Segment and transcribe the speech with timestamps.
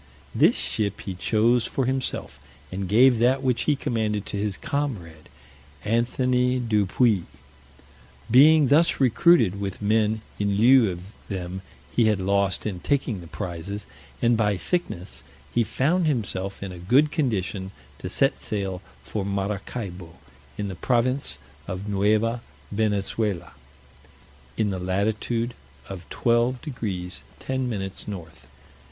[0.33, 2.39] This ship he chose for himself,
[2.71, 5.29] and gave that which he commanded to his comrade,
[5.85, 7.25] Anthony du Puis.
[8.31, 11.61] Being thus recruited with men in lieu of them
[11.95, 13.85] he had lost in taking the prizes,
[14.23, 15.21] and by sickness,
[15.53, 20.15] he found himself in a good condition to set sail for Maracaibo,
[20.57, 21.37] in the province
[21.67, 22.41] of Neuva
[22.71, 23.51] Venezuela,
[24.57, 25.53] in the latitude
[25.87, 27.11] of 12 deg.
[27.39, 27.91] 10 min.
[28.07, 28.47] north.